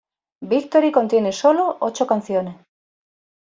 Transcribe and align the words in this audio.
Victory 0.51 0.89
contiene 0.91 1.31
"sólo" 1.31 1.77
ocho 1.81 2.07
canciones. 2.07 2.57